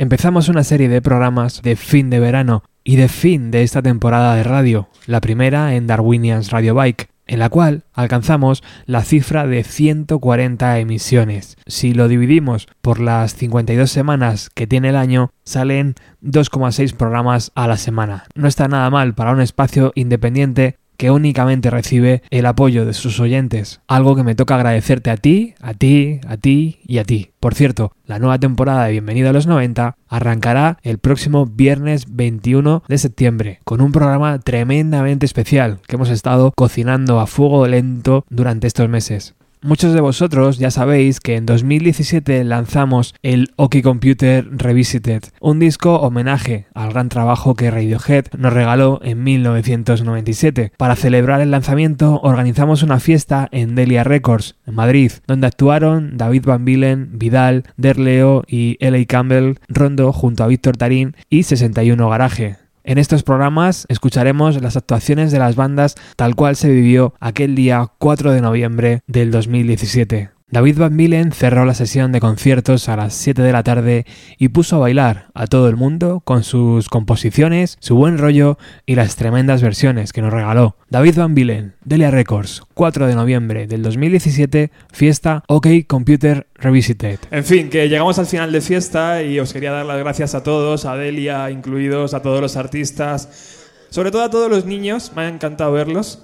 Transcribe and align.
Empezamos 0.00 0.48
una 0.48 0.62
serie 0.62 0.88
de 0.88 1.02
programas 1.02 1.60
de 1.60 1.74
fin 1.74 2.08
de 2.08 2.20
verano 2.20 2.62
y 2.84 2.94
de 2.94 3.08
fin 3.08 3.50
de 3.50 3.64
esta 3.64 3.82
temporada 3.82 4.36
de 4.36 4.44
radio, 4.44 4.88
la 5.06 5.20
primera 5.20 5.74
en 5.74 5.88
Darwinians 5.88 6.52
Radio 6.52 6.72
Bike, 6.76 7.08
en 7.26 7.40
la 7.40 7.48
cual 7.48 7.82
alcanzamos 7.94 8.62
la 8.86 9.02
cifra 9.02 9.48
de 9.48 9.64
140 9.64 10.78
emisiones. 10.78 11.56
Si 11.66 11.94
lo 11.94 12.06
dividimos 12.06 12.68
por 12.80 13.00
las 13.00 13.34
52 13.34 13.90
semanas 13.90 14.50
que 14.54 14.68
tiene 14.68 14.90
el 14.90 14.96
año, 14.96 15.32
salen 15.42 15.96
2,6 16.22 16.94
programas 16.94 17.50
a 17.56 17.66
la 17.66 17.76
semana. 17.76 18.22
No 18.36 18.46
está 18.46 18.68
nada 18.68 18.90
mal 18.90 19.16
para 19.16 19.32
un 19.32 19.40
espacio 19.40 19.90
independiente 19.96 20.78
que 20.98 21.10
únicamente 21.10 21.70
recibe 21.70 22.22
el 22.28 22.44
apoyo 22.44 22.84
de 22.84 22.92
sus 22.92 23.20
oyentes, 23.20 23.80
algo 23.86 24.16
que 24.16 24.24
me 24.24 24.34
toca 24.34 24.56
agradecerte 24.56 25.10
a 25.10 25.16
ti, 25.16 25.54
a 25.60 25.72
ti, 25.72 26.20
a 26.26 26.36
ti 26.36 26.80
y 26.86 26.98
a 26.98 27.04
ti. 27.04 27.30
Por 27.40 27.54
cierto, 27.54 27.92
la 28.04 28.18
nueva 28.18 28.38
temporada 28.38 28.84
de 28.84 28.92
Bienvenido 28.92 29.30
a 29.30 29.32
los 29.32 29.46
90 29.46 29.96
arrancará 30.08 30.78
el 30.82 30.98
próximo 30.98 31.46
viernes 31.46 32.06
21 32.16 32.82
de 32.88 32.98
septiembre 32.98 33.60
con 33.64 33.80
un 33.80 33.92
programa 33.92 34.40
tremendamente 34.40 35.24
especial 35.24 35.78
que 35.86 35.94
hemos 35.94 36.10
estado 36.10 36.52
cocinando 36.56 37.20
a 37.20 37.28
fuego 37.28 37.66
lento 37.68 38.24
durante 38.28 38.66
estos 38.66 38.88
meses. 38.88 39.37
Muchos 39.60 39.92
de 39.92 40.00
vosotros 40.00 40.58
ya 40.58 40.70
sabéis 40.70 41.18
que 41.18 41.34
en 41.34 41.44
2017 41.44 42.44
lanzamos 42.44 43.14
el 43.22 43.50
Oki 43.56 43.82
Computer 43.82 44.46
Revisited, 44.50 45.24
un 45.40 45.58
disco 45.58 45.96
homenaje 45.96 46.66
al 46.74 46.90
gran 46.90 47.08
trabajo 47.08 47.54
que 47.54 47.70
Radiohead 47.70 48.26
nos 48.38 48.52
regaló 48.52 49.00
en 49.02 49.24
1997. 49.24 50.72
Para 50.76 50.94
celebrar 50.94 51.40
el 51.40 51.50
lanzamiento 51.50 52.20
organizamos 52.22 52.84
una 52.84 53.00
fiesta 53.00 53.48
en 53.50 53.74
Delia 53.74 54.04
Records, 54.04 54.54
en 54.64 54.76
Madrid, 54.76 55.10
donde 55.26 55.48
actuaron 55.48 56.16
David 56.16 56.44
Van 56.44 56.64
Bilen, 56.64 57.18
Vidal, 57.18 57.64
Derleo 57.76 58.44
y 58.46 58.76
L.A. 58.78 59.04
Campbell, 59.06 59.56
Rondo 59.68 60.12
junto 60.12 60.44
a 60.44 60.46
Víctor 60.46 60.76
Tarín 60.76 61.16
y 61.28 61.42
61 61.42 62.08
Garaje. 62.08 62.67
En 62.88 62.96
estos 62.96 63.22
programas 63.22 63.84
escucharemos 63.90 64.62
las 64.62 64.78
actuaciones 64.78 65.30
de 65.30 65.38
las 65.38 65.56
bandas 65.56 65.94
tal 66.16 66.34
cual 66.34 66.56
se 66.56 66.70
vivió 66.70 67.12
aquel 67.20 67.54
día 67.54 67.86
4 67.98 68.32
de 68.32 68.40
noviembre 68.40 69.02
del 69.06 69.30
2017. 69.30 70.37
David 70.50 70.78
Van 70.78 70.96
Milen 70.96 71.32
cerró 71.32 71.66
la 71.66 71.74
sesión 71.74 72.10
de 72.10 72.20
conciertos 72.20 72.88
a 72.88 72.96
las 72.96 73.12
7 73.12 73.42
de 73.42 73.52
la 73.52 73.62
tarde 73.62 74.06
y 74.38 74.48
puso 74.48 74.76
a 74.76 74.78
bailar 74.78 75.26
a 75.34 75.46
todo 75.46 75.68
el 75.68 75.76
mundo 75.76 76.22
con 76.24 76.42
sus 76.42 76.88
composiciones, 76.88 77.76
su 77.80 77.96
buen 77.96 78.16
rollo 78.16 78.56
y 78.86 78.94
las 78.94 79.16
tremendas 79.16 79.60
versiones 79.60 80.14
que 80.14 80.22
nos 80.22 80.32
regaló. 80.32 80.76
David 80.88 81.16
Van 81.16 81.34
Bilen, 81.34 81.74
Delia 81.84 82.10
Records, 82.10 82.62
4 82.72 83.08
de 83.08 83.14
noviembre 83.14 83.66
del 83.66 83.82
2017, 83.82 84.70
fiesta 84.90 85.44
OK 85.48 85.66
Computer 85.86 86.46
Revisited. 86.54 87.18
En 87.30 87.44
fin, 87.44 87.68
que 87.68 87.86
llegamos 87.90 88.18
al 88.18 88.26
final 88.26 88.50
de 88.50 88.62
fiesta 88.62 89.22
y 89.22 89.38
os 89.40 89.52
quería 89.52 89.72
dar 89.72 89.84
las 89.84 89.98
gracias 89.98 90.34
a 90.34 90.42
todos, 90.42 90.86
a 90.86 90.96
Delia 90.96 91.50
incluidos, 91.50 92.14
a 92.14 92.22
todos 92.22 92.40
los 92.40 92.56
artistas, 92.56 93.66
sobre 93.90 94.10
todo 94.10 94.22
a 94.22 94.30
todos 94.30 94.50
los 94.50 94.64
niños, 94.64 95.12
me 95.14 95.22
ha 95.22 95.28
encantado 95.28 95.72
verlos. 95.72 96.22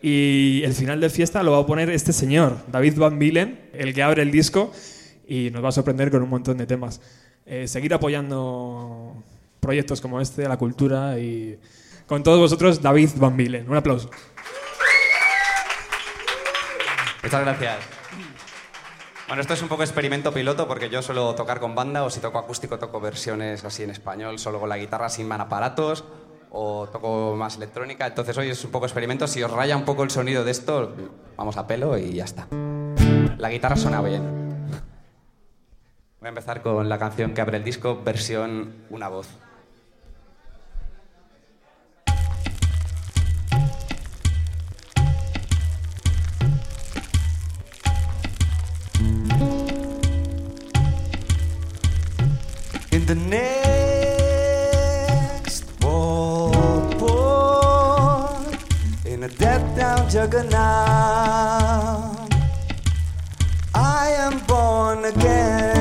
Y 0.00 0.62
el 0.64 0.74
final 0.74 1.00
de 1.00 1.10
fiesta 1.10 1.42
lo 1.42 1.52
va 1.52 1.58
a 1.58 1.66
poner 1.66 1.90
este 1.90 2.12
señor, 2.12 2.58
David 2.70 2.98
Van 2.98 3.18
Bilen, 3.18 3.68
el 3.72 3.92
que 3.94 4.02
abre 4.02 4.22
el 4.22 4.30
disco 4.30 4.72
y 5.26 5.50
nos 5.50 5.62
va 5.62 5.70
a 5.70 5.72
sorprender 5.72 6.10
con 6.10 6.22
un 6.22 6.28
montón 6.28 6.56
de 6.56 6.66
temas. 6.66 7.00
Eh, 7.44 7.66
seguir 7.66 7.92
apoyando 7.92 9.22
proyectos 9.60 10.00
como 10.00 10.20
este, 10.20 10.48
la 10.48 10.56
cultura 10.56 11.18
y 11.18 11.58
con 12.06 12.22
todos 12.22 12.38
vosotros, 12.38 12.80
David 12.80 13.10
Van 13.16 13.36
Bilen. 13.36 13.68
Un 13.68 13.76
aplauso. 13.76 14.08
Muchas 17.22 17.40
gracias. 17.40 17.76
Bueno, 19.26 19.42
esto 19.42 19.54
es 19.54 19.62
un 19.62 19.68
poco 19.68 19.82
experimento 19.82 20.32
piloto 20.32 20.66
porque 20.68 20.88
yo 20.88 21.02
suelo 21.02 21.34
tocar 21.34 21.58
con 21.60 21.74
banda 21.74 22.04
o 22.04 22.10
si 22.10 22.20
toco 22.20 22.38
acústico 22.38 22.78
toco 22.78 23.00
versiones 23.00 23.64
así 23.64 23.82
en 23.82 23.90
español, 23.90 24.38
solo 24.38 24.60
con 24.60 24.68
la 24.70 24.78
guitarra 24.78 25.10
sin 25.10 25.30
aparatos 25.30 26.04
o 26.50 26.88
toco 26.88 27.34
más 27.36 27.56
electrónica. 27.56 28.06
Entonces 28.06 28.36
hoy 28.38 28.50
es 28.50 28.64
un 28.64 28.70
poco 28.70 28.86
experimento. 28.86 29.26
Si 29.26 29.42
os 29.42 29.50
raya 29.50 29.76
un 29.76 29.84
poco 29.84 30.02
el 30.02 30.10
sonido 30.10 30.44
de 30.44 30.50
esto, 30.50 30.94
vamos 31.36 31.56
a 31.56 31.66
pelo 31.66 31.96
y 31.98 32.12
ya 32.12 32.24
está. 32.24 32.46
La 33.38 33.50
guitarra 33.50 33.76
suena 33.76 34.00
bien. 34.02 34.22
Voy 36.20 36.26
a 36.26 36.28
empezar 36.30 36.62
con 36.62 36.88
la 36.88 36.98
canción 36.98 37.32
que 37.32 37.40
abre 37.40 37.58
el 37.58 37.64
disco, 37.64 38.02
versión 38.04 38.72
Una 38.90 39.08
voz. 39.08 39.28
Juggernaut. 60.08 60.52
I 63.74 64.14
am 64.18 64.38
born 64.46 65.04
again. 65.04 65.77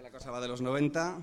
Que 0.00 0.04
la 0.04 0.10
cosa 0.10 0.30
va 0.30 0.40
de 0.40 0.48
los 0.48 0.62
90, 0.62 1.18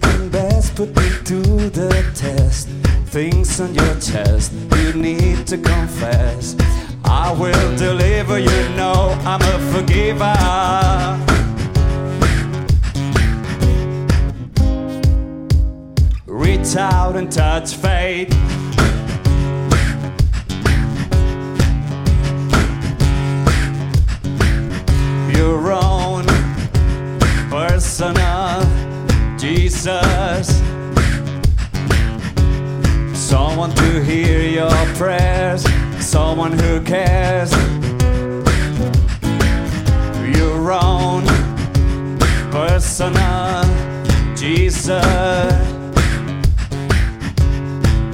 second 0.00 0.32
best, 0.32 0.74
put 0.74 0.88
me 0.96 1.08
to 1.24 1.42
the 1.70 2.12
test. 2.14 2.68
Things 3.06 3.60
on 3.60 3.74
your 3.74 3.94
chest, 4.00 4.52
you 4.76 4.92
need 4.94 5.46
to 5.46 5.58
confess. 5.58 6.56
I 7.04 7.32
will 7.32 7.76
deliver, 7.76 8.38
you 8.38 8.68
know 8.76 9.16
I'm 9.24 9.42
a 9.42 9.58
forgiver. 9.72 10.32
Reach 16.26 16.76
out 16.76 17.16
and 17.16 17.30
touch 17.30 17.74
fate. 17.74 18.32
Your 25.36 25.72
own 25.72 25.81
hear 34.12 34.42
your 34.42 34.86
prayers, 34.96 35.64
someone 35.98 36.52
who 36.52 36.82
cares. 36.82 37.50
Your 40.36 40.72
own 40.72 41.24
personal 42.50 43.64
Jesus. 44.36 45.02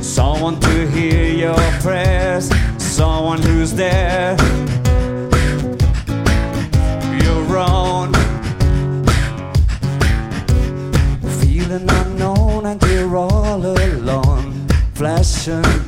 Someone 0.01 0.61
to 0.61 0.89
hear 0.91 1.25
your 1.47 1.65
prayers, 1.83 2.49
someone 2.79 3.43
who's 3.43 3.73
there. 3.73 4.37
Your 7.25 7.59
own 7.59 8.13
feeling 11.41 11.91
unknown 11.91 12.67
and 12.67 12.83
you're 12.85 13.17
all 13.17 13.67
alone. 13.67 14.49
Bone 14.99 15.88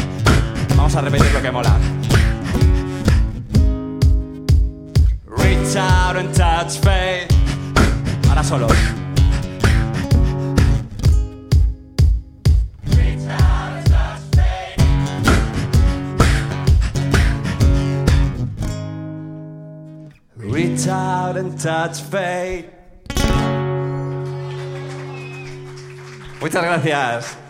Vamos 0.81 0.95
a 0.95 1.01
repetir 1.01 1.31
lo 1.31 1.41
que 1.43 1.51
mola. 1.51 1.77
Reach 5.27 5.75
out 5.75 6.17
and 6.17 6.33
touch 6.33 6.79
fate. 6.79 7.27
Ahora 8.27 8.43
solo. 8.43 8.67
Reach 20.35 20.87
out 20.87 21.37
and 21.37 21.61
touch 21.61 22.01
fate. 22.01 22.71
Muchas 26.41 26.63
gracias. 26.63 27.40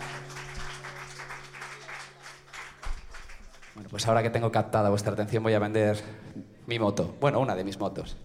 pues 3.92 4.08
ahora 4.08 4.22
que 4.22 4.30
tengo 4.30 4.50
captada 4.50 4.88
vuestra 4.88 5.12
atención 5.12 5.42
voy 5.42 5.52
a 5.52 5.58
vender 5.58 5.98
mi 6.66 6.78
moto, 6.78 7.14
bueno, 7.20 7.40
una 7.40 7.54
de 7.54 7.62
mis 7.62 7.78
motos. 7.78 8.16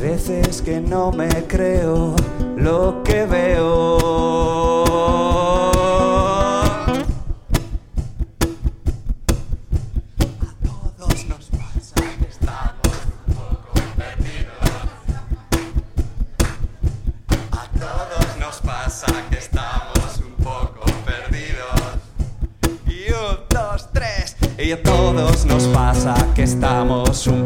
Veces 0.00 0.62
que 0.62 0.80
no 0.80 1.10
me 1.10 1.28
creo 1.48 2.14
lo 2.56 3.02
que 3.02 3.26
veo. 3.26 3.98
A 10.40 10.54
todos 10.62 11.26
nos 11.28 11.50
pasa 11.50 11.94
que 12.20 12.28
estamos 12.28 12.96
un 13.26 13.34
poco 13.34 13.72
perdidos. 13.96 14.70
A 17.50 17.66
todos 17.78 18.38
nos 18.38 18.60
pasa 18.60 19.06
que 19.30 19.38
estamos 19.38 20.20
un 20.20 20.32
poco 20.44 20.84
perdidos. 21.04 21.98
Y 22.86 23.10
un, 23.10 23.38
dos, 23.50 23.88
tres, 23.92 24.36
y 24.58 24.70
a 24.72 24.80
todos 24.80 25.44
nos 25.44 25.64
pasa 25.64 26.14
que 26.34 26.44
estamos 26.44 27.26
un 27.26 27.34
poco 27.34 27.36
perdidos. 27.36 27.37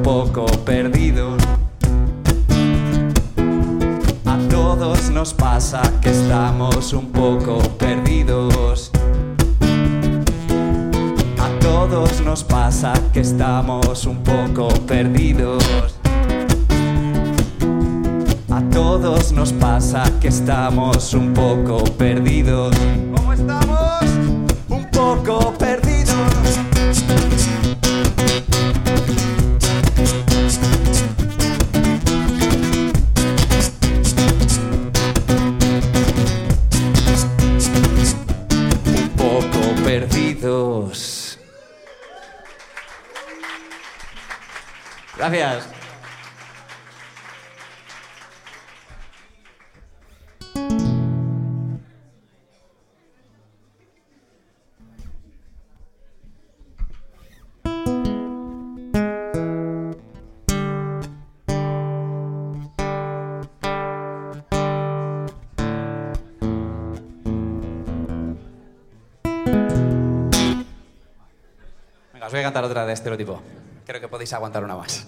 Os 72.32 72.34
voy 72.34 72.40
a 72.40 72.44
cantar 72.44 72.64
otra 72.64 72.86
de 72.86 72.94
estereotipo. 72.94 73.42
Creo 73.84 74.00
que 74.00 74.08
podéis 74.08 74.32
aguantar 74.32 74.64
una 74.64 74.74
más. 74.74 75.06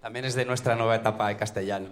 También 0.00 0.24
es 0.24 0.36
de 0.36 0.44
nuestra 0.44 0.76
nueva 0.76 0.94
etapa 0.94 1.26
de 1.26 1.36
castellano. 1.36 1.88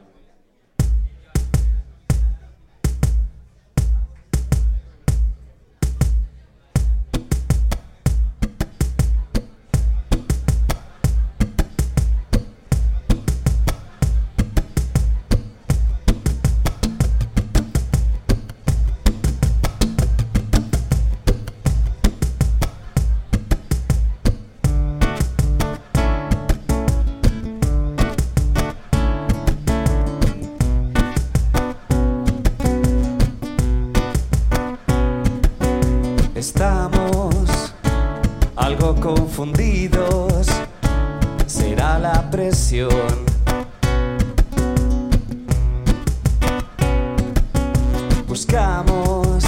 Buscamos 48.37 49.43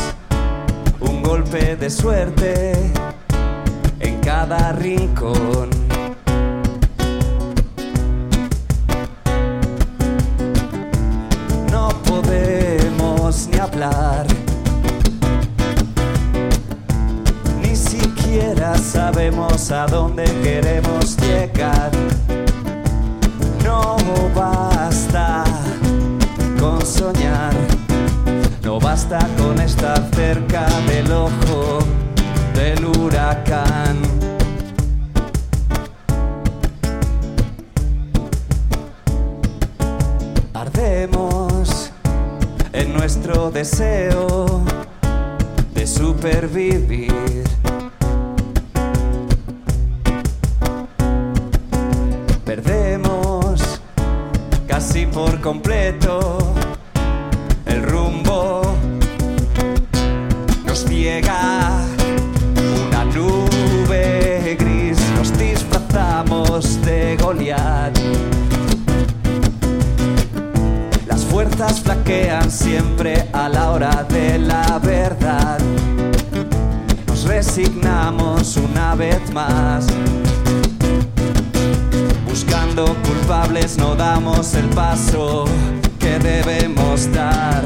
un 0.98 1.22
golpe 1.22 1.76
de 1.76 1.90
suerte 1.90 2.72
en 4.00 4.18
cada 4.20 4.72
rincón. 4.72 5.68
No 11.70 11.90
podemos 12.06 13.48
ni 13.52 13.58
hablar, 13.58 14.26
ni 17.60 17.76
siquiera 17.76 18.78
sabemos 18.78 19.70
a 19.70 19.84
dónde 19.86 20.24
queremos 20.42 20.97
basta 28.98 29.28
con 29.36 29.60
estar 29.60 30.02
cerca 30.12 30.66
del 30.88 31.12
ojo 31.12 31.78
del 32.52 32.84
huracán. 32.84 33.96
Ardemos 40.52 41.92
en 42.72 42.92
nuestro 42.92 43.52
deseo 43.52 44.64
de 45.74 45.86
supervivir. 45.86 47.27
Resignamos 77.38 78.56
una 78.56 78.96
vez 78.96 79.32
más. 79.32 79.86
Buscando 82.28 82.84
culpables 83.06 83.78
no 83.78 83.94
damos 83.94 84.54
el 84.54 84.68
paso 84.70 85.44
que 86.00 86.18
debemos 86.18 87.08
dar. 87.12 87.62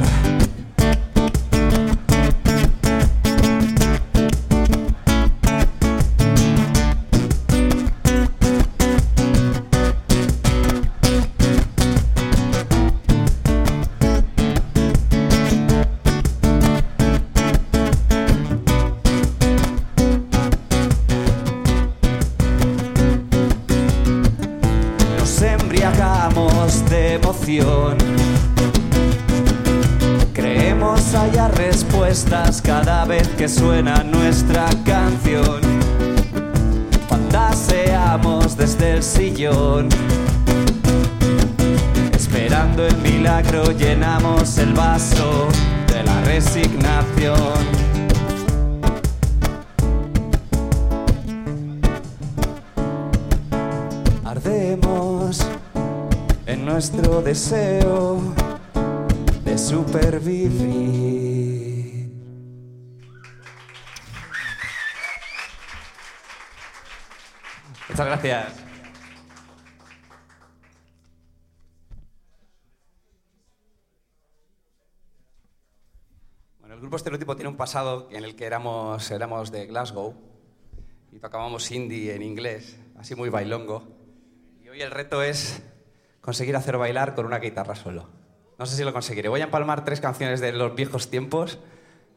Muchas 67.88 68.06
gracias. 68.06 68.54
Bueno, 76.60 76.74
el 76.74 76.80
grupo 76.80 76.96
Estereotipo 76.96 77.36
tiene 77.36 77.48
un 77.48 77.56
pasado 77.56 78.08
en 78.10 78.24
el 78.24 78.36
que 78.36 78.44
éramos, 78.44 79.10
éramos 79.10 79.50
de 79.50 79.66
Glasgow 79.66 80.14
y 81.10 81.18
tocábamos 81.18 81.70
indie 81.70 82.14
en 82.14 82.22
inglés, 82.22 82.78
así 82.98 83.14
muy 83.14 83.28
bailongo. 83.28 83.88
Y 84.62 84.68
hoy 84.68 84.80
el 84.80 84.90
reto 84.90 85.22
es 85.22 85.62
conseguir 86.20 86.56
hacer 86.56 86.78
bailar 86.78 87.14
con 87.14 87.26
una 87.26 87.38
guitarra 87.38 87.74
solo. 87.74 88.08
No 88.58 88.66
sé 88.66 88.76
si 88.76 88.84
lo 88.84 88.92
conseguiré. 88.92 89.28
Voy 89.28 89.40
a 89.40 89.44
empalmar 89.44 89.84
tres 89.84 90.00
canciones 90.00 90.40
de 90.40 90.52
los 90.52 90.74
viejos 90.74 91.10
tiempos, 91.10 91.58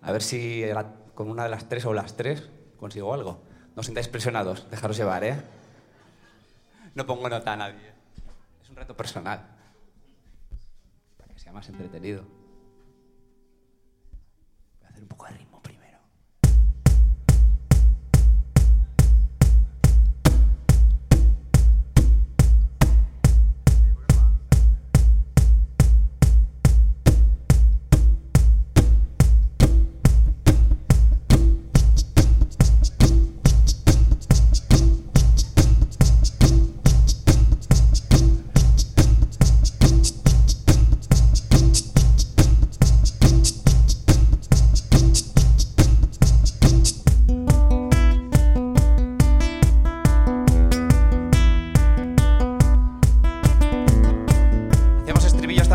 a 0.02 0.12
ver 0.12 0.22
si 0.22 0.64
con 1.16 1.30
una 1.30 1.44
de 1.44 1.50
las 1.50 1.68
tres 1.68 1.86
o 1.86 1.94
las 1.94 2.16
tres 2.16 2.50
consigo 2.78 3.14
algo. 3.14 3.42
No 3.76 3.82
os 3.82 3.86
sintáis 3.86 4.08
presionados, 4.08 4.70
dejaros 4.72 4.96
llevar, 4.96 5.24
¿eh? 5.24 5.36
No 6.96 7.06
pongo 7.06 7.28
nota 7.28 7.52
a 7.52 7.58
nadie. 7.60 7.92
Es 8.64 8.70
un 8.70 8.78
reto 8.78 8.96
personal. 8.96 9.44
Para 11.18 11.34
que 11.34 11.40
sea 11.40 11.52
más 11.52 11.68
entretenido. 11.68 12.24
Voy 14.80 14.88
a 14.88 14.90
hacer 14.90 15.04
un 15.04 15.10
poco 15.10 15.26
de 15.26 15.32
ritmo 15.32 15.45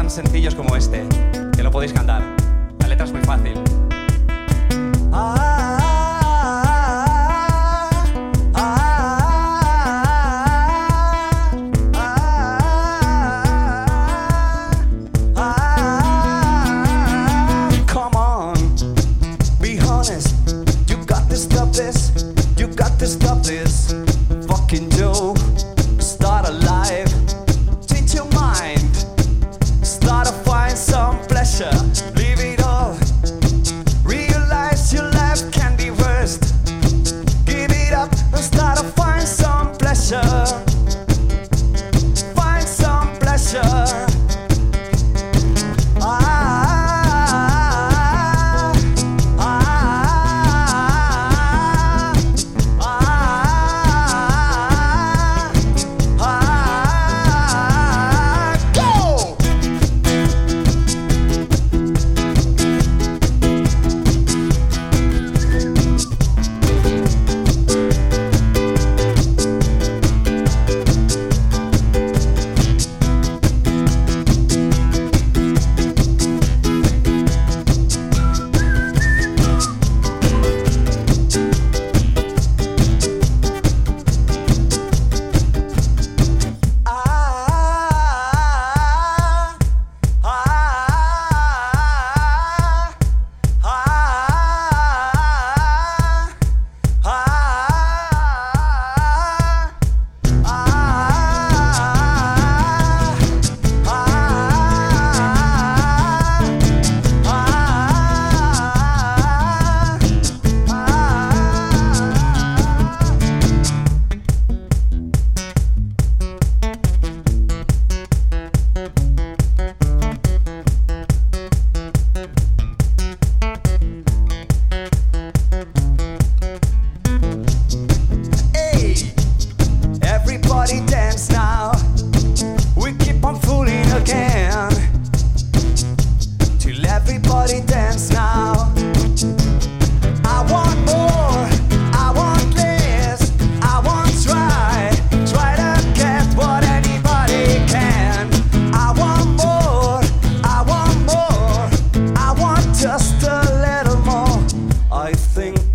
tan 0.00 0.08
sencillos 0.08 0.54
como 0.54 0.76
este, 0.76 1.04
que 1.54 1.62
lo 1.62 1.70
podéis 1.70 1.92
cantar. 1.92 2.22
La 2.78 2.88
letra 2.88 3.04
es 3.04 3.12
muy 3.12 3.20
fácil. 3.20 3.52
Ah, 5.12 5.59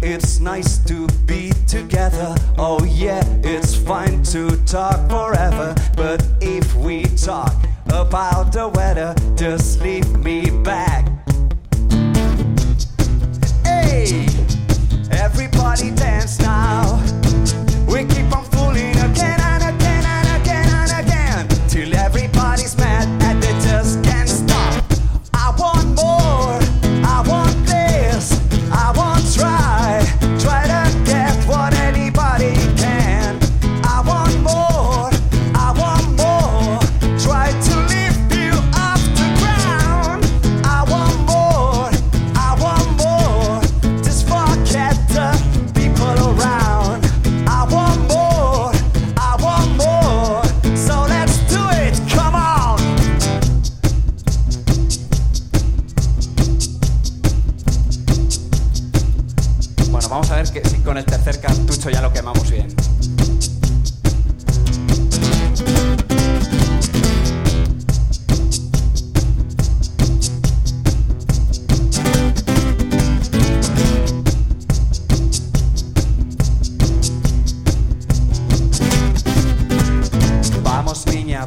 it's 0.06 0.40
nice 0.40 0.78
to 0.86 1.08
be 1.26 1.52
together. 1.68 2.36
Oh, 2.60 2.84
yeah, 2.86 3.24
it's 3.44 3.76
fine 3.76 4.22
to 4.26 4.56
talk 4.66 5.10
forever. 5.10 5.74
But 5.98 6.24
if 6.42 6.76
we 6.76 7.06
talk 7.06 7.56
about 7.88 8.54
the 8.54 8.68
weather, 8.68 9.15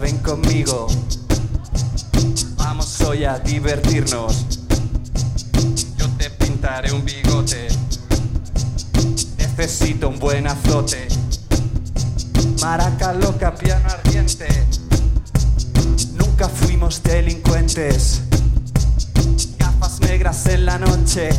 Ven 0.00 0.18
conmigo. 0.18 0.86
Vamos 2.56 3.00
hoy 3.00 3.24
a 3.24 3.38
divertirnos. 3.40 4.46
Yo 5.96 6.08
te 6.16 6.30
pintaré 6.30 6.92
un 6.92 7.04
bigote. 7.04 7.66
Necesito 9.38 10.08
un 10.08 10.20
buen 10.20 10.46
azote. 10.46 11.08
Maraca 12.60 13.12
loca, 13.12 13.54
piano 13.54 13.88
ardiente. 13.88 14.46
Nunca 16.14 16.48
fuimos 16.48 17.02
delincuentes. 17.02 18.20
Gafas 19.58 20.00
negras 20.00 20.46
en 20.46 20.64
la 20.64 20.78
noche. 20.78 21.30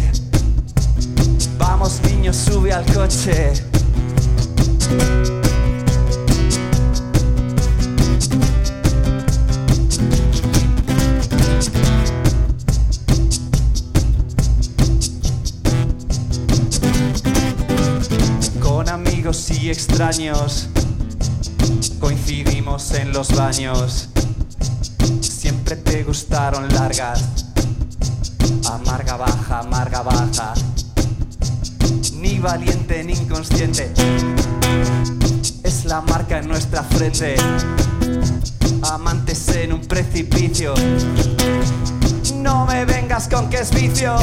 Vamos 1.57 2.01
niños, 2.03 2.35
sube 2.35 2.73
al 2.73 2.85
coche. 2.93 3.53
Coincidimos 21.99 22.93
en 22.93 23.11
los 23.11 23.35
baños. 23.35 24.07
Siempre 25.19 25.75
te 25.75 26.03
gustaron 26.03 26.73
largas. 26.73 27.21
Amarga 28.71 29.17
baja, 29.17 29.59
amarga 29.59 30.01
baja. 30.01 30.53
Ni 32.13 32.39
valiente 32.39 33.03
ni 33.03 33.11
inconsciente. 33.11 33.91
Es 35.63 35.83
la 35.83 35.99
marca 35.99 36.39
en 36.39 36.47
nuestra 36.47 36.81
frente. 36.83 37.35
Amantes 38.83 39.49
en 39.49 39.73
un 39.73 39.81
precipicio. 39.81 40.75
No 42.35 42.65
me 42.65 42.85
vengas 42.85 43.27
con 43.27 43.49
que 43.49 43.57
es 43.57 43.71
vicio. 43.71 44.15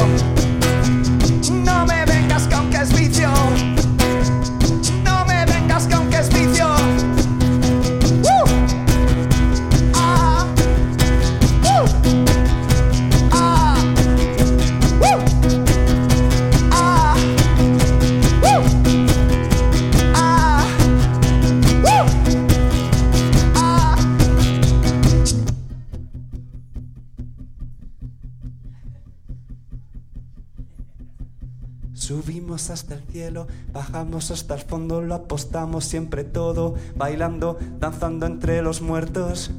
Cielo, 33.27 33.47
bajamos 33.73 34.31
hasta 34.31 34.55
el 34.55 34.61
fondo, 34.61 35.01
lo 35.01 35.13
apostamos 35.13 35.83
siempre 35.83 36.23
todo, 36.23 36.75
bailando, 36.95 37.57
danzando 37.77 38.25
entre 38.25 38.61
los 38.61 38.81
muertos, 38.81 39.51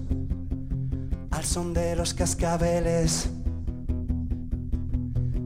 al 1.31 1.45
son 1.45 1.75
de 1.75 1.95
los 1.95 2.15
cascabeles. 2.15 3.31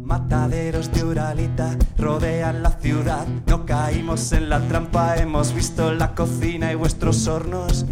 Mataderos 0.04 0.92
de 0.92 1.02
Uralita 1.02 1.76
rodean 1.98 2.62
la 2.62 2.70
ciudad, 2.70 3.26
no 3.46 3.66
caímos 3.66 4.30
en 4.32 4.48
la 4.48 4.60
trampa, 4.68 5.16
hemos 5.16 5.52
visto 5.52 5.92
la 5.92 6.14
cocina 6.14 6.70
y 6.70 6.76
vuestros 6.76 7.26
hornos. 7.26 7.86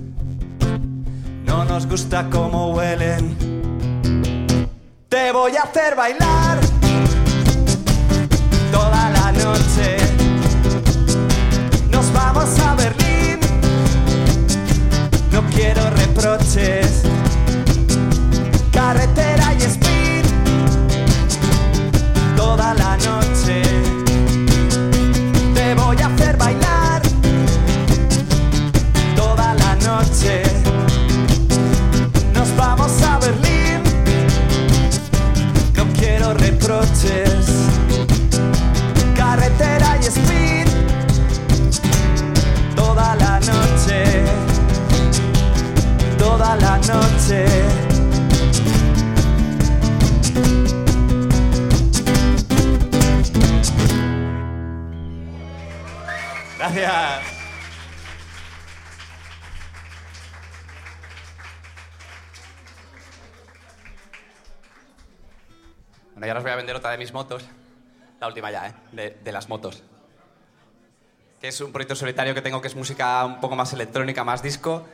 No 1.45 1.65
nos 1.65 1.89
gusta 1.89 2.29
cómo 2.31 2.73
huelen. 2.75 3.37
Te 5.09 5.33
voy 5.33 5.57
a 5.57 5.63
hacer 5.63 5.97
bailar 5.97 6.70
reproches. 16.21 17.03
Carretera 18.71 19.55
y 19.55 19.63
speed. 19.63 20.25
Toda 22.37 22.75
la 22.75 22.97
noche. 22.99 23.63
Te 25.55 25.75
voy 25.75 25.97
a 25.97 26.07
hacer 26.07 26.37
bailar. 26.37 27.03
Toda 29.17 29.55
la 29.55 29.77
noche. 29.77 30.43
Nos 32.35 32.55
vamos 32.57 33.03
a 33.03 33.19
Berlín. 33.19 33.83
No 35.75 35.87
quiero 35.99 36.35
reproches 36.35 37.47
carretera 39.17 39.99
y 40.03 40.07
speed 40.07 40.30
noche. 46.93 47.45
Gracias. 56.59 57.41
Bueno, 66.13 66.27
ya 66.27 66.37
os 66.37 66.43
voy 66.43 66.53
a 66.53 66.57
vender 66.57 66.77
otra 66.77 66.91
de 66.91 66.99
mis 66.99 67.13
motos. 67.13 67.45
La 68.21 68.27
última 68.27 68.51
ya, 68.51 68.69
¿eh? 68.69 68.75
De, 68.93 69.19
de 69.25 69.33
las 69.33 69.49
motos. 69.49 69.83
Que 71.41 71.49
es 71.49 71.59
un 71.63 71.73
proyecto 71.73 71.95
solitario 71.95 72.35
que 72.35 72.43
tengo 72.43 72.61
que 72.61 72.69
es 72.69 72.77
música 72.77 73.25
un 73.25 73.41
poco 73.41 73.57
más 73.57 73.73
electrónica, 73.73 74.25
más 74.25 74.43
disco. 74.43 74.87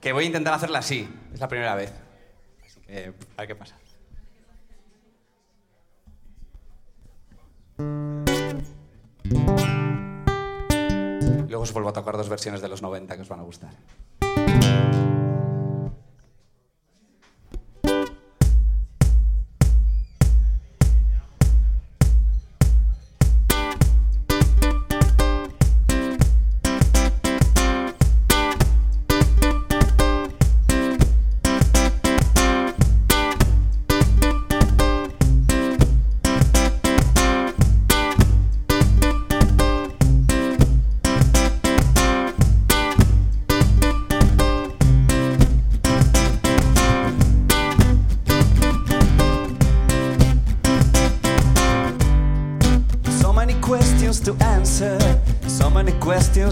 Que 0.00 0.12
voy 0.12 0.24
a 0.24 0.26
intentar 0.26 0.54
hacerla 0.54 0.78
así. 0.78 1.08
Es 1.32 1.40
la 1.40 1.48
primera 1.48 1.74
vez. 1.74 1.92
Así 2.64 2.80
que, 2.80 3.12
a 3.36 3.40
ver 3.40 3.48
qué 3.48 3.54
pasa. 3.54 3.76
Luego 11.48 11.62
os 11.62 11.72
vuelvo 11.72 11.88
a 11.88 11.92
tocar 11.92 12.16
dos 12.16 12.28
versiones 12.28 12.60
de 12.60 12.68
los 12.68 12.82
90 12.82 13.16
que 13.16 13.22
os 13.22 13.28
van 13.28 13.40
a 13.40 13.42
gustar. 13.42 13.70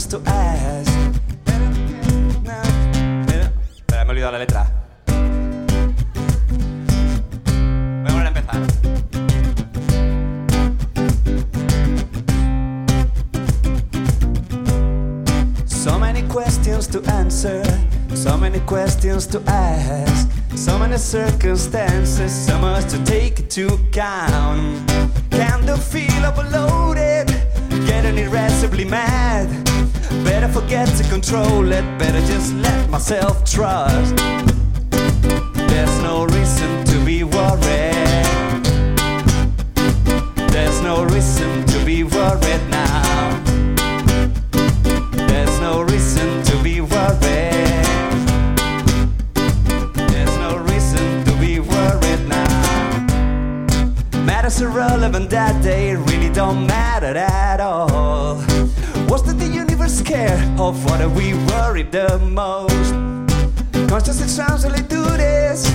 To 0.04 0.35
worried 61.46 61.92
the 61.92 62.18
most? 62.18 62.92
Consciously 63.88 64.28
translate 64.34 64.88
do 64.88 65.04
this. 65.16 65.70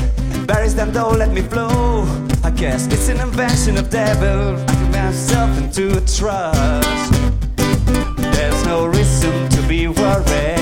Buries 0.45 0.75
them 0.75 0.91
don't 0.91 1.17
let 1.17 1.31
me 1.31 1.41
flow. 1.41 2.03
I 2.43 2.51
guess 2.51 2.87
it's 2.87 3.09
an 3.09 3.19
invention 3.19 3.77
of 3.77 3.89
devil. 3.89 4.59
I 4.69 4.73
can 4.73 4.91
myself 4.91 5.57
into 5.57 5.97
a 5.97 6.01
trust. 6.01 7.11
There's 8.35 8.65
no 8.65 8.85
reason 8.85 9.49
to 9.49 9.61
be 9.67 9.87
worried. 9.87 10.60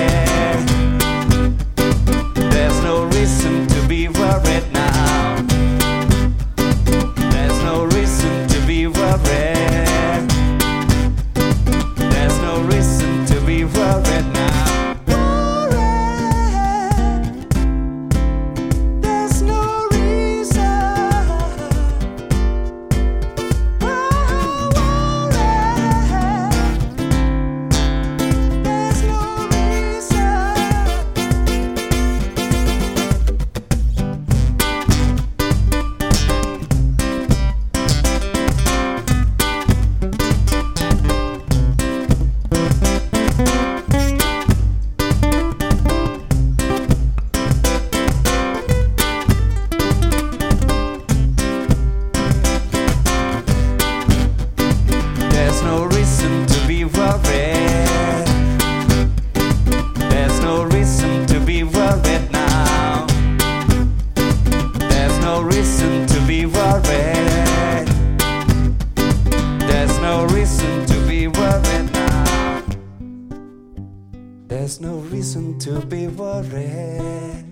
Reason 75.29 75.59
to 75.59 75.85
be 75.85 76.07
worried. 76.07 77.45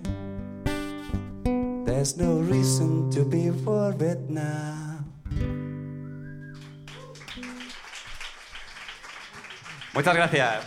There's 1.86 2.16
no 2.16 2.40
reason 2.40 3.08
to 3.10 3.24
be 3.24 3.52
worried 3.52 4.28
now. 4.28 5.04
Muchas 9.94 10.14
gracias. 10.16 10.64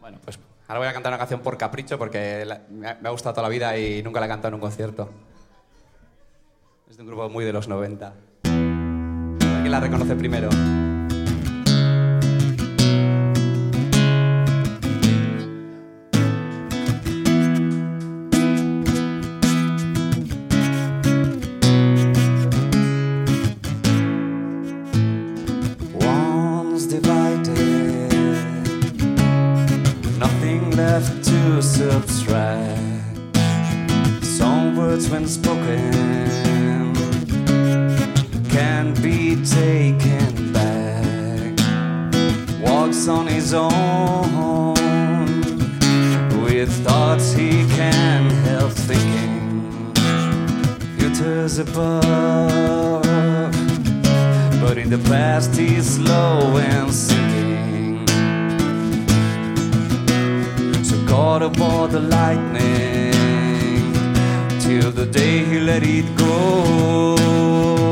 Bueno, 0.00 0.18
pues 0.22 0.38
ahora 0.68 0.80
voy 0.80 0.88
a 0.88 0.92
cantar 0.92 1.12
una 1.12 1.18
canción 1.18 1.40
por 1.40 1.56
capricho 1.56 1.98
porque 1.98 2.44
me 2.68 2.90
ha, 2.90 2.98
me 3.00 3.08
ha 3.08 3.10
gustado 3.10 3.36
toda 3.36 3.44
la 3.44 3.48
vida 3.48 3.78
y 3.78 4.02
nunca 4.02 4.20
la 4.20 4.26
he 4.26 4.28
cantado 4.28 4.48
en 4.48 4.54
un 4.56 4.60
concierto. 4.60 5.08
Es 6.90 6.98
de 6.98 7.02
un 7.02 7.08
grupo 7.08 7.30
muy 7.30 7.46
de 7.46 7.54
los 7.54 7.68
90. 7.68 8.12
¿Quién 8.42 9.70
la 9.70 9.80
reconoce 9.80 10.14
primero? 10.14 10.50
Above. 51.58 53.02
But 54.60 54.76
in 54.76 54.90
the 54.90 54.98
past 55.08 55.56
he's 55.56 55.94
slow 55.94 56.58
and 56.58 56.92
sinking 56.92 58.06
So 60.84 61.02
caught 61.06 61.42
aboard 61.42 61.92
the 61.92 62.00
lightning 62.00 63.12
Till 64.60 64.90
the 64.90 65.06
day 65.06 65.44
he 65.44 65.58
let 65.60 65.82
it 65.82 66.14
go 66.16 67.85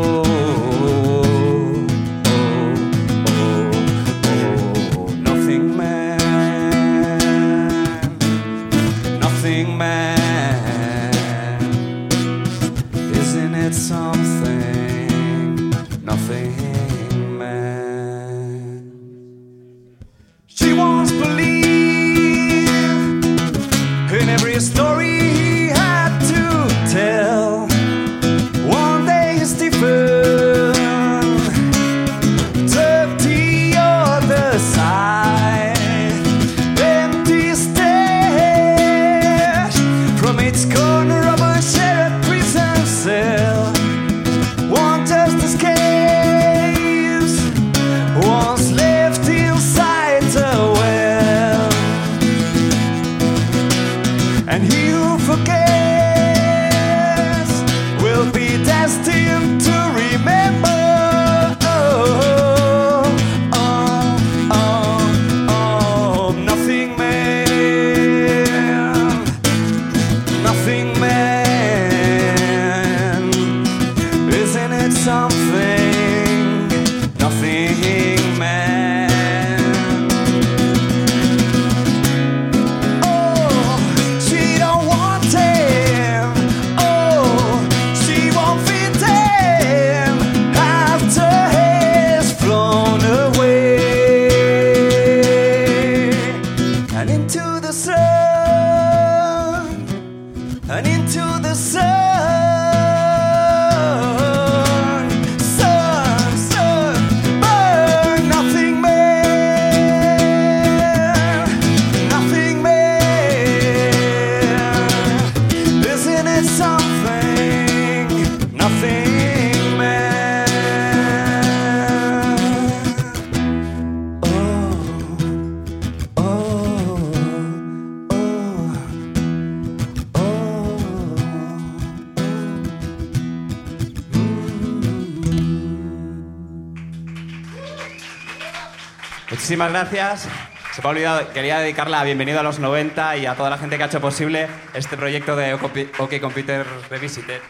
Muchísimas 139.34 139.72
gracias. 139.72 140.28
Se 140.72 140.80
me 140.80 140.86
ha 140.86 140.90
olvidado, 140.92 141.32
quería 141.32 141.58
dedicar 141.58 141.90
la 141.90 142.04
bienvenida 142.04 142.38
a 142.38 142.42
los 142.44 142.60
90 142.60 143.16
y 143.16 143.26
a 143.26 143.34
toda 143.34 143.50
la 143.50 143.58
gente 143.58 143.76
que 143.76 143.82
ha 143.82 143.86
hecho 143.86 144.00
posible 144.00 144.46
este 144.74 144.96
proyecto 144.96 145.34
de 145.34 145.54
OK 145.54 146.20
Computer 146.20 146.64
Revisited, 146.88 147.40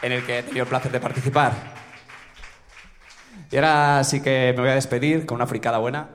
en 0.00 0.12
el 0.12 0.24
que 0.24 0.38
he 0.38 0.42
tenido 0.42 0.62
el 0.62 0.68
placer 0.70 0.90
de 0.90 0.98
participar. 0.98 1.52
Y 3.52 3.56
ahora 3.56 4.02
sí 4.04 4.22
que 4.22 4.54
me 4.56 4.62
voy 4.62 4.70
a 4.70 4.74
despedir 4.74 5.26
con 5.26 5.34
una 5.34 5.46
fricada 5.46 5.76
buena. 5.76 6.08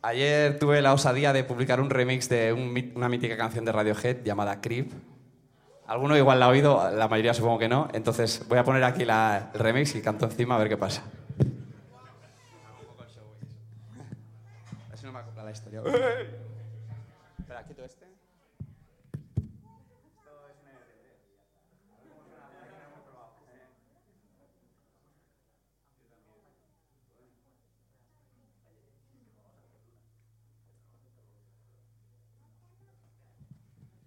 Ayer 0.00 0.58
tuve 0.58 0.80
la 0.80 0.94
osadía 0.94 1.34
de 1.34 1.44
publicar 1.44 1.78
un 1.82 1.90
remix 1.90 2.30
de 2.30 2.54
una 2.54 3.10
mítica 3.10 3.36
canción 3.36 3.66
de 3.66 3.72
Radiohead 3.72 4.24
llamada 4.24 4.62
Creep. 4.62 5.17
Alguno 5.88 6.16
igual 6.16 6.38
la 6.38 6.46
ha 6.46 6.48
oído, 6.48 6.90
la 6.90 7.08
mayoría 7.08 7.32
supongo 7.34 7.58
que 7.58 7.68
no. 7.68 7.88
Entonces 7.94 8.46
voy 8.48 8.58
a 8.58 8.64
poner 8.64 8.84
aquí 8.84 9.04
la- 9.04 9.50
el 9.54 9.58
remix 9.58 9.94
y 9.94 10.02
canto 10.02 10.26
encima 10.26 10.54
a 10.54 10.58
ver 10.58 10.68
qué 10.68 10.76
pasa. 10.76 11.02
No 15.02 15.12
me 15.12 15.42
la 15.42 15.50
historia. 15.50 15.82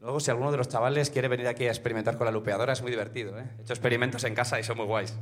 Luego, 0.02 0.20
si 0.20 0.32
alguno 0.32 0.49
de 0.49 0.58
los 0.58 0.68
chavales 0.68 1.12
quiere 1.12 1.28
venir 1.28 1.47
aquí 1.47 1.66
a 1.68 1.70
experimentar 1.70 2.18
con 2.18 2.26
la 2.26 2.32
lupeadora, 2.32 2.74
es 2.74 2.82
muy 2.82 2.89
divertido. 2.89 3.38
¿eh? 3.38 3.45
He 3.60 3.62
hecho 3.62 3.74
experimentos 3.74 4.24
en 4.24 4.34
casa 4.34 4.60
y 4.60 4.64
son 4.64 4.78
muy 4.78 4.88
guays. 4.88 5.16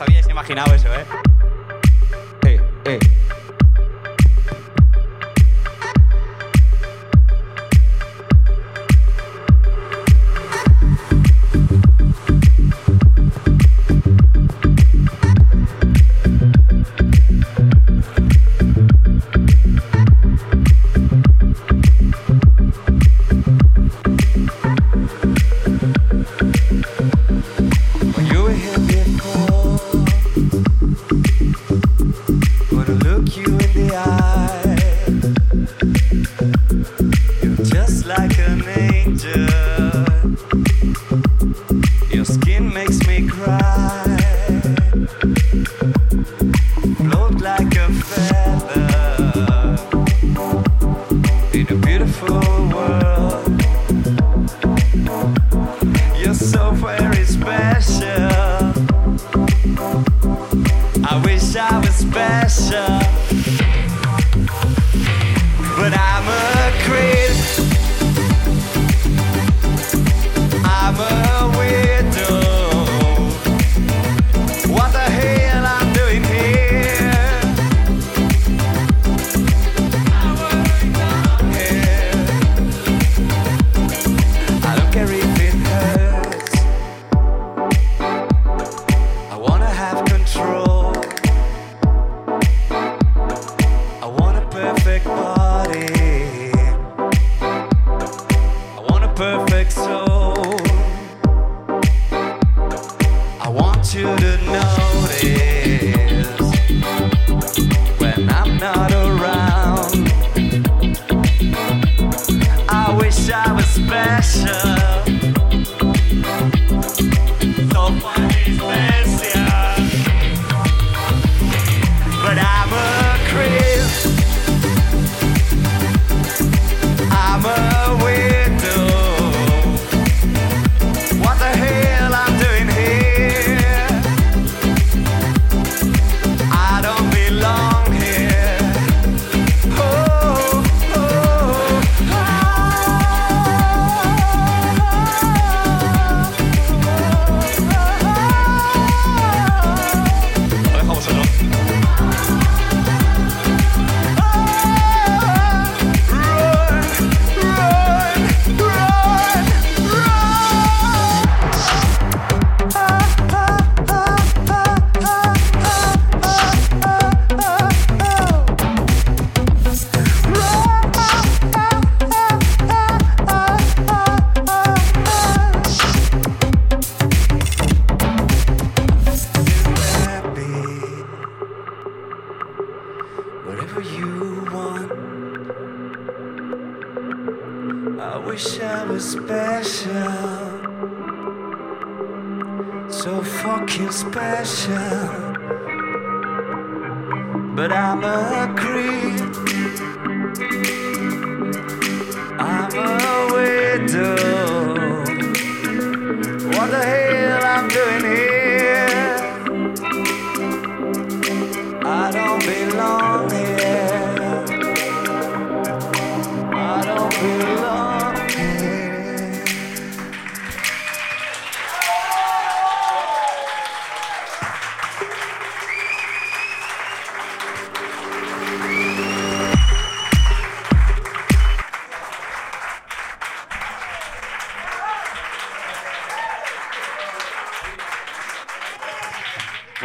Habíais 0.00 0.28
imaginado 0.28 0.74
eso, 0.74 0.86
¿eh? 0.94 1.37
Eh, 2.88 2.98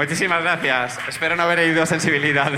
Muchísimas 0.03 0.43
gracias. 0.43 0.99
Espero 1.07 1.37
no 1.37 1.43
haber 1.43 1.59
herido 1.59 1.85
sensibilidad. 1.85 2.51